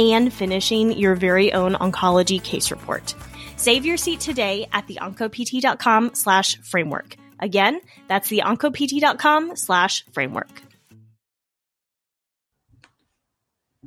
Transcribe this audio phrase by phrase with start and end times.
[0.00, 3.14] and finishing your very own oncology case report.
[3.56, 7.16] Save your seat today at the theoncopt.com slash framework.
[7.38, 10.62] Again, that's the theoncopt.com slash framework.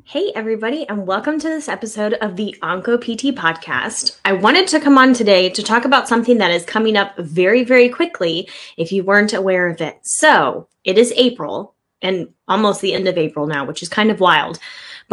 [0.05, 4.20] Hey, everybody, and welcome to this episode of the OncoPT podcast.
[4.26, 7.63] I wanted to come on today to talk about something that is coming up very,
[7.63, 9.99] very quickly if you weren't aware of it.
[10.02, 14.20] So, it is April and almost the end of April now, which is kind of
[14.20, 14.59] wild.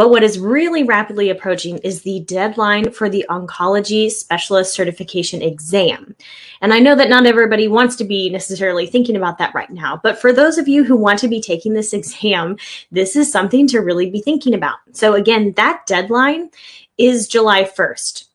[0.01, 6.17] But what is really rapidly approaching is the deadline for the oncology specialist certification exam.
[6.63, 10.01] And I know that not everybody wants to be necessarily thinking about that right now,
[10.03, 12.57] but for those of you who want to be taking this exam,
[12.91, 14.79] this is something to really be thinking about.
[14.93, 16.49] So again, that deadline
[16.97, 18.30] is July 1st.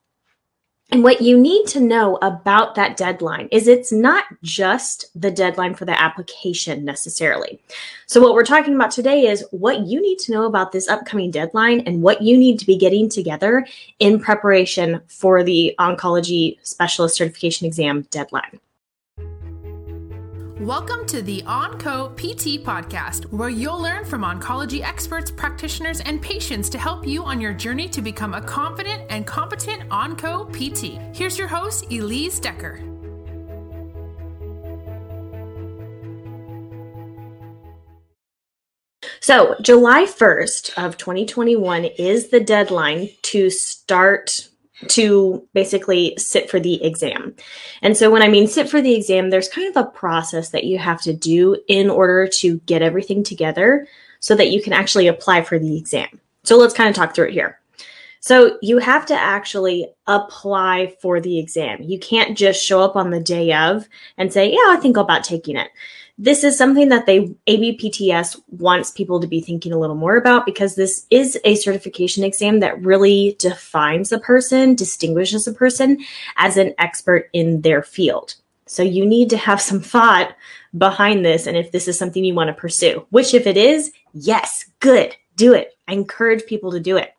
[0.96, 5.76] And what you need to know about that deadline is it's not just the deadline
[5.76, 7.60] for the application necessarily.
[8.06, 11.32] So, what we're talking about today is what you need to know about this upcoming
[11.32, 13.68] deadline and what you need to be getting together
[14.00, 18.62] in preparation for the oncology specialist certification exam deadline.
[20.62, 26.70] Welcome to the OnCo PT podcast, where you'll learn from oncology experts, practitioners, and patients
[26.70, 31.14] to help you on your journey to become a confident and competent OnCo PT.
[31.14, 32.80] Here's your host, Elise Decker.
[39.20, 44.48] So, July 1st of 2021 is the deadline to start
[44.88, 47.36] to basically sit for the exam.
[47.82, 50.66] And so when I mean sit for the exam, there's kind of a process that
[50.66, 53.88] you have to do in order to get everything together
[54.20, 56.20] so that you can actually apply for the exam.
[56.44, 57.60] So let's kind of talk through it here.
[58.20, 61.84] So you have to actually apply for the exam.
[61.84, 63.88] You can't just show up on the day of
[64.18, 65.70] and say, "Yeah, I think about taking it."
[66.18, 70.46] This is something that they ABPTS wants people to be thinking a little more about
[70.46, 76.00] because this is a certification exam that really defines a person, distinguishes a person
[76.38, 78.36] as an expert in their field.
[78.66, 80.36] So you need to have some thought
[80.78, 83.06] behind this and if this is something you want to pursue.
[83.10, 85.16] Which if it is, yes, good.
[85.36, 85.78] Do it.
[85.88, 87.14] I encourage people to do it.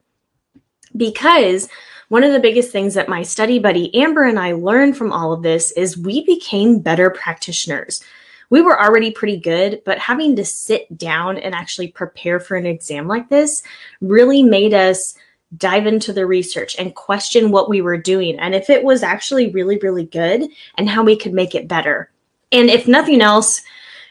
[0.97, 1.69] Because
[2.09, 5.35] one of the biggest things that my study buddy Amber and I learned from all
[5.35, 8.03] of this is we became better practitioners
[8.51, 12.67] we were already pretty good, but having to sit down and actually prepare for an
[12.67, 13.63] exam like this
[14.01, 15.15] really made us
[15.57, 19.51] dive into the research and question what we were doing and if it was actually
[19.51, 22.11] really, really good and how we could make it better.
[22.53, 23.63] And if nothing else,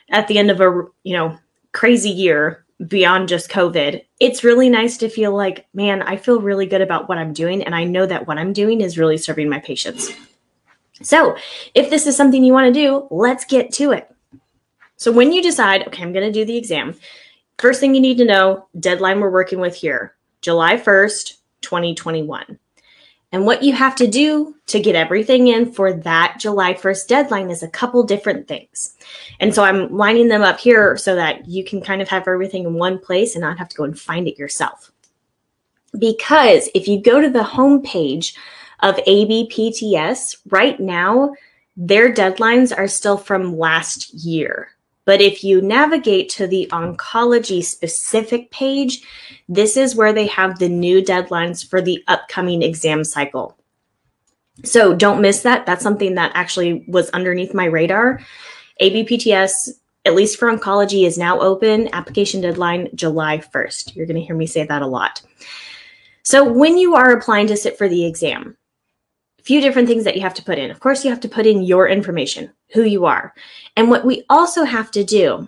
[0.10, 1.38] at the end of a you know
[1.72, 6.66] crazy year beyond just COVID, it's really nice to feel like, man, I feel really
[6.66, 9.50] good about what I'm doing, and I know that what I'm doing is really serving
[9.50, 10.12] my patients.
[11.02, 11.36] So,
[11.74, 14.10] if this is something you want to do, let's get to it.
[14.98, 16.96] So when you decide, okay, I'm going to do the exam,
[17.58, 22.60] first thing you need to know deadline we're working with here, July 1st, 2021.
[23.32, 27.50] And what you have to do to get everything in for that July 1st deadline
[27.50, 28.96] is a couple different things.
[29.42, 32.64] And so I'm lining them up here so that you can kind of have everything
[32.64, 34.92] in one place and not have to go and find it yourself.
[36.00, 38.38] Because if you go to the homepage
[38.80, 41.34] of ABPTS right now,
[41.76, 44.70] their deadlines are still from last year.
[45.06, 49.04] But if you navigate to the oncology specific page,
[49.48, 53.58] this is where they have the new deadlines for the upcoming exam cycle.
[54.64, 55.66] So don't miss that.
[55.66, 58.22] That's something that actually was underneath my radar.
[58.82, 59.70] ABPTS,
[60.06, 61.94] at least for oncology, is now open.
[61.94, 63.96] Application deadline July 1st.
[63.96, 65.22] You're going to hear me say that a lot.
[66.24, 68.58] So when you are applying to sit for the exam,
[69.46, 70.72] few different things that you have to put in.
[70.72, 73.34] Of course, you have to put in your information, who you are.
[73.78, 75.48] And what we also have to do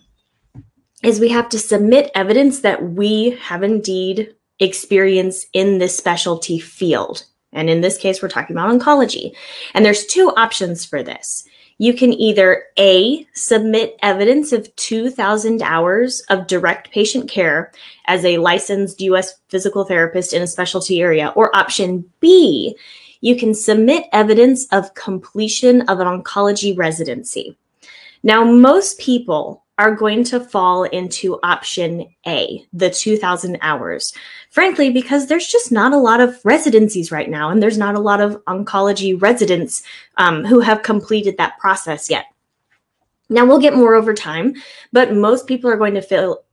[1.04, 7.24] is we have to submit evidence that we have indeed experience in this specialty field.
[7.54, 9.32] And in this case, we're talking about oncology.
[9.74, 11.48] And there's two options for this.
[11.80, 17.72] You can either A, submit evidence of 2,000 hours of direct patient care
[18.06, 22.76] as a licensed US physical therapist in a specialty area, or option B,
[23.22, 27.58] you can submit evidence of completion of an oncology residency.
[28.24, 34.12] Now, most people are going to fall into option A, the 2000 hours.
[34.50, 38.00] Frankly, because there's just not a lot of residencies right now, and there's not a
[38.00, 39.84] lot of oncology residents
[40.18, 42.26] um, who have completed that process yet.
[43.30, 44.56] Now we'll get more over time,
[44.92, 46.44] but most people are going to feel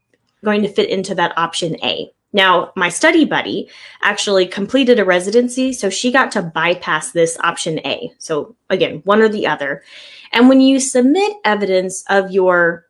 [0.44, 2.12] going to fit into that option A.
[2.34, 3.70] Now, my study buddy
[4.02, 8.12] actually completed a residency, so she got to bypass this option A.
[8.19, 9.84] So, again, one or the other.
[10.32, 12.86] And when you submit evidence of your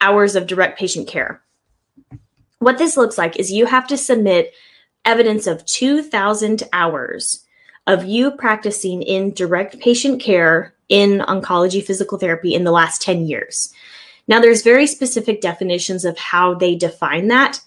[0.00, 1.40] hours of direct patient care,
[2.58, 4.52] what this looks like is you have to submit
[5.04, 7.46] evidence of 2,000 hours
[7.86, 13.26] of you practicing in direct patient care in oncology physical therapy in the last 10
[13.28, 13.72] years.
[14.26, 17.60] Now, there's very specific definitions of how they define that.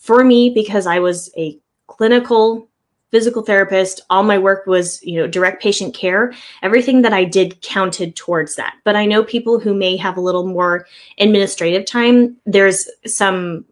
[0.00, 2.68] For me, because I was a clinical
[3.10, 6.32] physical therapist, all my work was, you know, direct patient care.
[6.62, 8.76] Everything that I did counted towards that.
[8.84, 10.86] But I know people who may have a little more
[11.18, 12.36] administrative time.
[12.46, 13.64] There's some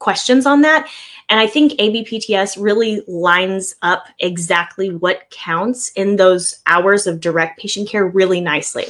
[0.00, 0.88] questions on that.
[1.30, 7.60] And I think ABPTS really lines up exactly what counts in those hours of direct
[7.60, 8.86] patient care really nicely.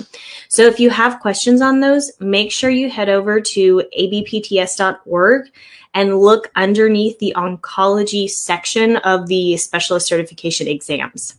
[0.48, 5.50] So if you have questions on those, make sure you head over to abpts.org
[5.92, 11.34] and look underneath the oncology section of the specialist certification exams.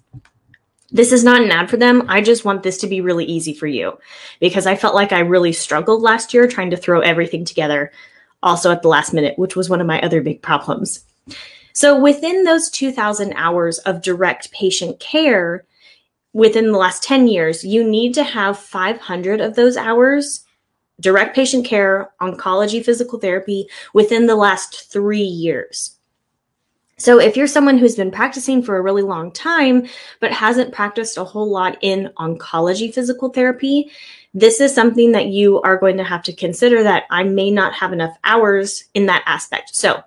[0.92, 2.04] This is not an ad for them.
[2.10, 3.98] I just want this to be really easy for you
[4.40, 7.92] because I felt like I really struggled last year trying to throw everything together
[8.44, 11.06] also at the last minute, which was one of my other big problems.
[11.74, 15.66] So within those 2000 hours of direct patient care
[16.34, 20.46] within the last 10 years, you need to have 500 of those hours
[21.00, 25.98] direct patient care, oncology, physical therapy within the last 3 years.
[26.98, 29.88] So if you're someone who's been practicing for a really long time
[30.20, 33.90] but hasn't practiced a whole lot in oncology physical therapy,
[34.34, 37.74] this is something that you are going to have to consider that I may not
[37.74, 39.76] have enough hours in that aspect.
[39.76, 40.02] So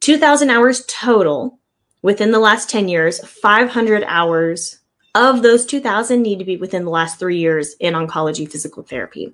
[0.00, 1.58] 2000 hours total
[2.02, 4.80] within the last 10 years, 500 hours
[5.14, 9.32] of those 2000 need to be within the last three years in oncology physical therapy.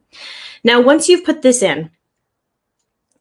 [0.64, 1.90] Now, once you've put this in,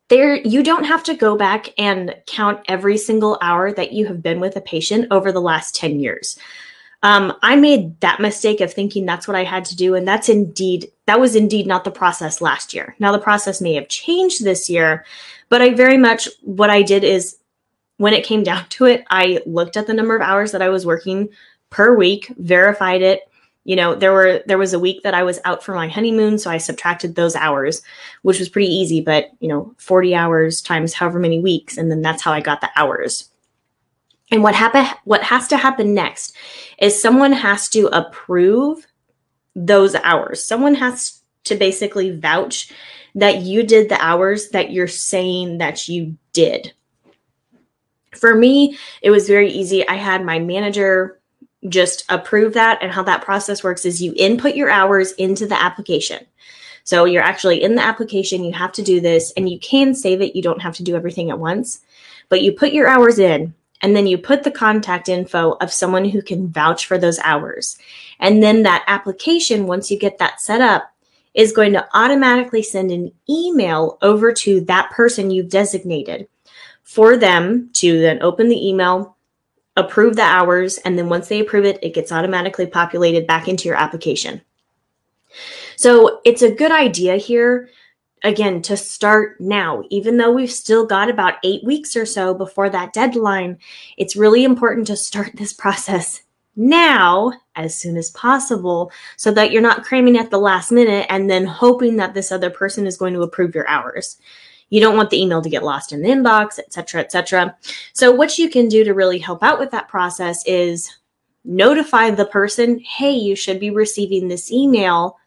[0.10, 4.24] there you don't have to go back and count every single hour that you have
[4.24, 6.38] been with a patient over the last 10 years.
[7.04, 10.30] Um, I made that mistake of thinking that's what I had to do, and that's
[10.30, 12.96] indeed that was indeed not the process last year.
[13.00, 15.06] Now the process may have changed this year,
[15.50, 17.38] but I very much what I did is
[17.98, 20.70] when it came down to it, I looked at the number of hours that I
[20.70, 21.30] was working
[21.70, 23.22] per week, verified it.
[23.64, 26.40] You know, there were there was a week that I was out for my honeymoon,
[26.40, 27.82] so I subtracted those hours,
[28.22, 32.02] which was pretty easy, but you know, 40 hours times however many weeks, and then
[32.02, 33.30] that's how I got the hours.
[34.32, 36.36] And what happen what has to happen next
[36.80, 38.86] is someone has to approve
[39.56, 40.44] those hours.
[40.44, 42.72] Someone has to basically vouch
[43.16, 46.74] that you did the hours that you're saying that you did.
[48.16, 49.88] For me, it was very easy.
[49.88, 51.20] I had my manager
[51.68, 55.60] just approve that and how that process works is you input your hours into the
[55.60, 56.26] application.
[56.84, 60.22] So you're actually in the application, you have to do this and you can save
[60.22, 60.36] it.
[60.36, 61.82] You don't have to do everything at once,
[62.30, 66.06] but you put your hours in and then you put the contact info of someone
[66.06, 67.78] who can vouch for those hours.
[68.20, 70.92] And then that application, once you get that set up,
[71.34, 76.28] is going to automatically send an email over to that person you've designated
[76.82, 79.16] for them to then open the email,
[79.76, 83.68] approve the hours, and then once they approve it, it gets automatically populated back into
[83.68, 84.42] your application.
[85.76, 87.70] So it's a good idea here
[88.24, 89.84] again to start now.
[89.90, 93.58] Even though we've still got about 8 weeks or so before that deadline
[93.98, 96.22] it's really important to start this process
[96.56, 101.30] now as soon as possible so that you're not cramming at the last minute and
[101.30, 104.18] then hoping that this other person is going to approve your hours.
[104.70, 107.56] You don't want the email to get lost in the inbox etc etc
[107.94, 110.98] so what you can do to really help out with that process is
[111.46, 115.18] notify the person hey you should be receiving this email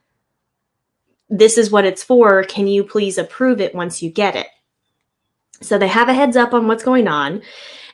[1.30, 2.42] this is what it's for.
[2.42, 4.48] Can you please approve it once you get it?
[5.62, 7.42] So they have a heads up on what's going on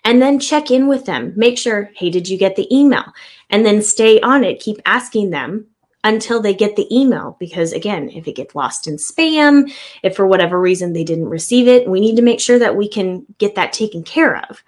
[0.05, 1.33] and then check in with them.
[1.37, 3.05] Make sure, hey, did you get the email?
[3.51, 4.61] And then stay on it.
[4.61, 5.67] Keep asking them
[6.05, 7.37] until they get the email.
[7.41, 9.71] Because again, if it gets lost in spam,
[10.03, 12.89] if for whatever reason they didn't receive it, we need to make sure that we
[12.89, 14.63] can get that taken care of.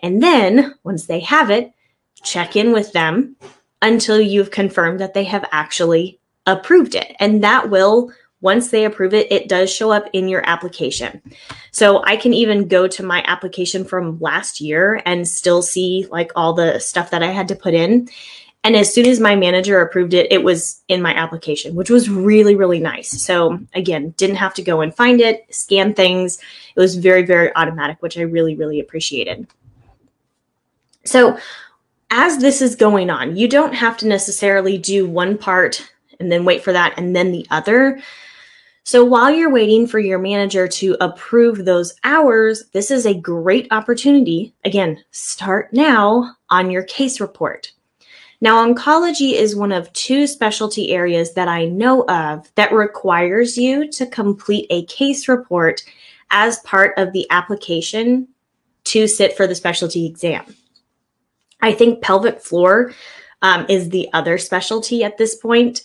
[0.00, 1.72] And then once they have it,
[2.22, 3.36] check in with them
[3.82, 6.17] until you've confirmed that they have actually
[6.52, 7.14] approved it.
[7.20, 11.20] And that will, once they approve it, it does show up in your application.
[11.72, 16.32] So I can even go to my application from last year and still see like
[16.36, 18.08] all the stuff that I had to put in.
[18.64, 22.10] And as soon as my manager approved it, it was in my application, which was
[22.10, 23.22] really, really nice.
[23.22, 26.38] So again, didn't have to go and find it, scan things.
[26.74, 29.46] It was very, very automatic, which I really, really appreciated.
[31.04, 31.38] So
[32.10, 35.90] as this is going on, you don't have to necessarily do one part
[36.20, 38.00] and then wait for that and then the other.
[38.84, 43.68] So while you're waiting for your manager to approve those hours, this is a great
[43.70, 44.54] opportunity.
[44.64, 47.72] Again, start now on your case report.
[48.40, 53.90] Now, oncology is one of two specialty areas that I know of that requires you
[53.92, 55.82] to complete a case report
[56.30, 58.28] as part of the application
[58.84, 60.44] to sit for the specialty exam.
[61.60, 62.94] I think pelvic floor
[63.42, 65.82] um, is the other specialty at this point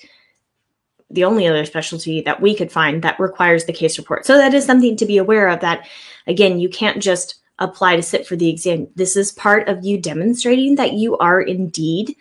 [1.14, 4.26] the only other specialty that we could find that requires the case report.
[4.26, 5.88] So that is something to be aware of that
[6.28, 8.88] again, you can't just apply to sit for the exam.
[8.96, 12.16] This is part of you demonstrating that you are indeed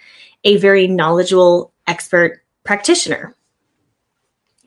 [0.44, 3.34] a very knowledgeable expert practitioner.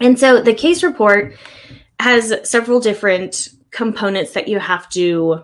[0.02, 1.38] And so the case report
[2.00, 5.44] has several different components that you have to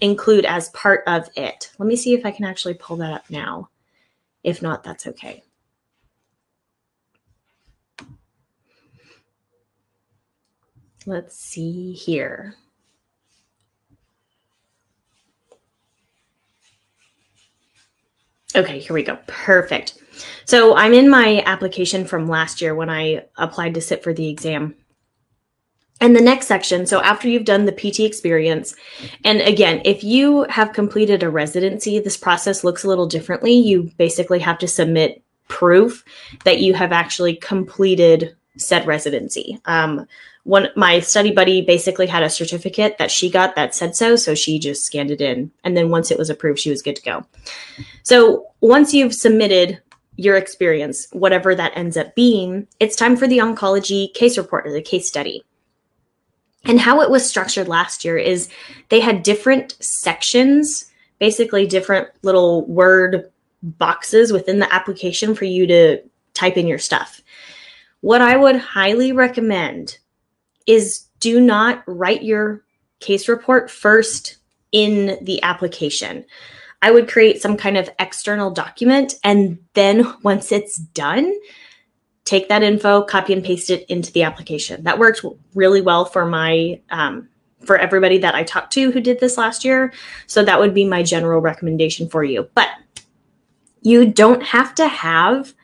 [0.00, 1.72] include as part of it.
[1.78, 3.70] Let me see if I can actually pull that up now.
[4.44, 5.42] If not, that's okay.
[11.08, 12.54] Let's see here.
[18.54, 19.18] Okay, here we go.
[19.26, 20.02] Perfect.
[20.44, 24.28] So I'm in my application from last year when I applied to sit for the
[24.28, 24.74] exam.
[25.98, 28.76] And the next section, so after you've done the PT experience,
[29.24, 33.54] and again, if you have completed a residency, this process looks a little differently.
[33.54, 36.04] You basically have to submit proof
[36.44, 39.60] that you have actually completed said residency.
[39.64, 40.06] Um,
[40.44, 44.34] one my study buddy basically had a certificate that she got that said so so
[44.34, 45.50] she just scanned it in.
[45.62, 47.26] And then once it was approved she was good to go.
[48.02, 49.80] So once you've submitted
[50.16, 54.72] your experience whatever that ends up being it's time for the oncology case report or
[54.72, 55.44] the case study.
[56.64, 58.48] And how it was structured last year is
[58.88, 63.30] they had different sections basically different little word
[63.62, 65.98] boxes within the application for you to
[66.32, 67.20] type in your stuff
[68.00, 69.98] what i would highly recommend
[70.66, 72.62] is do not write your
[73.00, 74.36] case report first
[74.72, 76.24] in the application.
[76.82, 81.32] I would create some kind of external document and then once it's done,
[82.24, 84.84] take that info, copy and paste it into the application.
[84.84, 85.24] That worked
[85.54, 87.28] really well for my um,
[87.64, 89.92] for everybody that I talked to who did this last year.
[90.28, 92.48] So that would be my general recommendation for you.
[92.54, 92.68] But
[93.82, 95.54] you don't have to have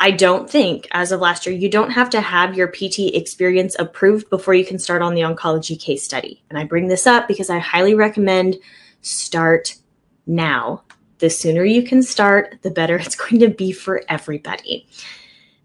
[0.00, 3.76] I don't think, as of last year, you don't have to have your PT experience
[3.78, 6.42] approved before you can start on the oncology case study.
[6.50, 8.56] And I bring this up because I highly recommend
[9.02, 9.76] start
[10.26, 10.82] now.
[11.18, 14.86] The sooner you can start, the better it's going to be for everybody.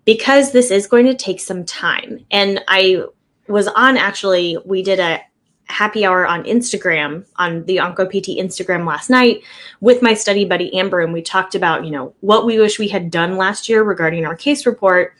[0.05, 2.25] Because this is going to take some time.
[2.31, 3.03] And I
[3.47, 5.21] was on actually, we did a
[5.69, 9.43] happy hour on Instagram, on the OncoPT Instagram last night
[9.81, 10.99] with my study buddy Amber.
[10.99, 14.25] And we talked about, you know, what we wish we had done last year regarding
[14.25, 15.13] our case report.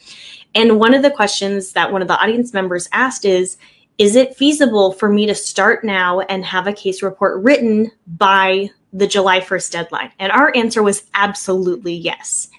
[0.56, 3.58] And one of the questions that one of the audience members asked is,
[4.00, 8.70] is it feasible for me to start now and have a case report written by
[8.92, 10.12] the July 1st deadline?
[10.18, 12.50] And our answer was absolutely yes.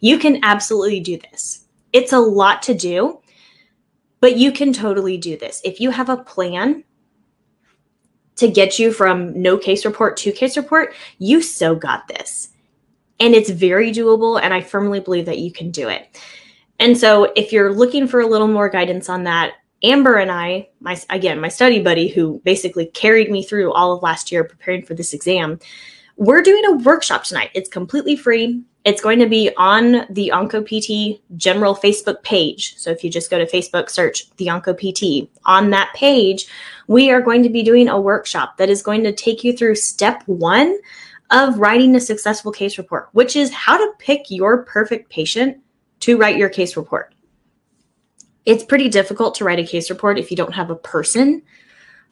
[0.00, 1.66] You can absolutely do this.
[1.92, 3.20] It's a lot to do,
[4.20, 5.60] but you can totally do this.
[5.64, 6.82] If you have a plan
[8.36, 12.50] to get you from no case report to case report, you so got this.
[13.18, 14.40] And it's very doable.
[14.40, 16.20] And I firmly believe that you can do it.
[16.78, 20.68] And so if you're looking for a little more guidance on that, Amber and I,
[20.80, 24.82] my again, my study buddy who basically carried me through all of last year preparing
[24.84, 25.58] for this exam,
[26.16, 27.50] we're doing a workshop tonight.
[27.54, 28.62] It's completely free.
[28.86, 32.76] It's going to be on the OncoPT general Facebook page.
[32.78, 36.46] So if you just go to Facebook, search the OncoPT, on that page,
[36.86, 39.74] we are going to be doing a workshop that is going to take you through
[39.74, 40.78] step one
[41.32, 45.58] of writing a successful case report, which is how to pick your perfect patient
[45.98, 47.12] to write your case report.
[48.44, 51.42] It's pretty difficult to write a case report if you don't have a person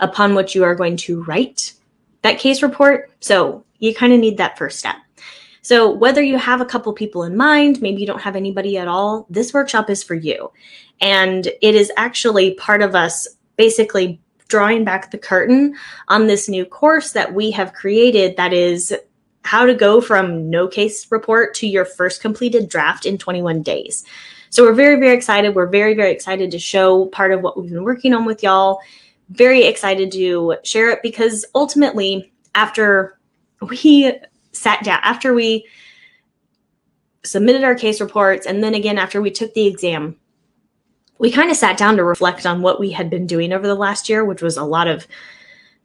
[0.00, 1.74] upon which you are going to write
[2.22, 3.12] that case report.
[3.20, 4.96] So you kind of need that first step.
[5.64, 8.86] So, whether you have a couple people in mind, maybe you don't have anybody at
[8.86, 10.52] all, this workshop is for you.
[11.00, 15.74] And it is actually part of us basically drawing back the curtain
[16.08, 18.94] on this new course that we have created that is
[19.44, 24.04] how to go from no case report to your first completed draft in 21 days.
[24.50, 25.54] So we're very, very excited.
[25.54, 28.80] We're very, very excited to show part of what we've been working on with y'all.
[29.30, 33.18] Very excited to share it because ultimately, after
[33.62, 34.14] we
[34.54, 35.66] sat down after we
[37.24, 40.16] submitted our case reports, and then again after we took the exam,
[41.18, 43.74] we kind of sat down to reflect on what we had been doing over the
[43.74, 45.06] last year, which was a lot of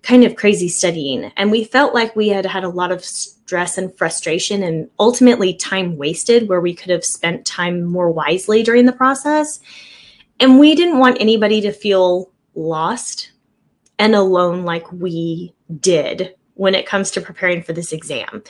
[0.02, 1.32] kind of crazy studying.
[1.38, 5.54] And we felt like we had had a lot of stress and frustration and ultimately
[5.54, 9.60] time wasted where we could have spent time more wisely during the process.
[10.40, 13.32] And we didn't want anybody to feel lost
[13.98, 18.44] and alone like we did when it comes to preparing for this exam.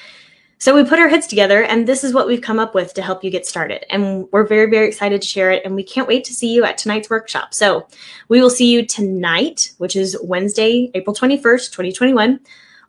[0.58, 3.04] So we put our heads together, and this is what we've come up with to
[3.04, 3.86] help you get started.
[3.94, 5.64] And we're very, very excited to share it.
[5.64, 7.54] And we can't wait to see you at tonight's workshop.
[7.54, 7.88] So
[8.28, 12.40] we will see you tonight, which is Wednesday, April 21st, 2021,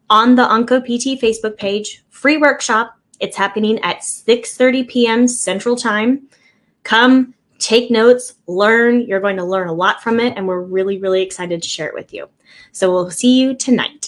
[0.08, 2.02] on the Onco PT Facebook page.
[2.08, 2.96] Free workshop.
[3.20, 5.28] It's happening at 6:30 p.m.
[5.28, 6.28] Central Time.
[6.82, 9.02] Come, take notes, learn.
[9.02, 11.88] You're going to learn a lot from it, and we're really, really excited to share
[11.88, 12.26] it with you.
[12.72, 13.99] So we'll see you tonight.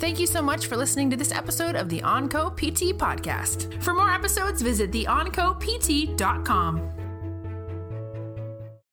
[0.00, 3.82] Thank you so much for listening to this episode of the OnCo PT podcast.
[3.82, 6.99] For more episodes, visit theoncopt.com.